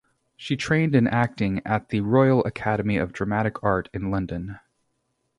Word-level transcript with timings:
She 0.35 0.55
trained 0.57 0.95
in 0.95 1.05
acting 1.05 1.61
at 1.63 1.89
the 1.89 2.01
Royal 2.01 2.43
Academy 2.43 2.97
of 2.97 3.13
Dramatic 3.13 3.63
Art 3.63 3.87
in 3.93 4.09
London. 4.09 4.59